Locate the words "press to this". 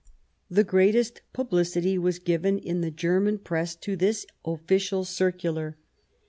3.37-4.25